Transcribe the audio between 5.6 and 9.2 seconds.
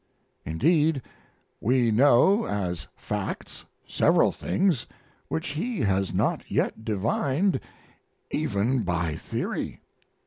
has not yet divined even by